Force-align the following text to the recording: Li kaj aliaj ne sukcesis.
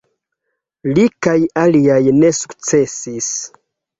Li 0.97 1.03
kaj 1.27 1.35
aliaj 1.65 1.99
ne 2.21 2.33
sukcesis. 2.39 3.31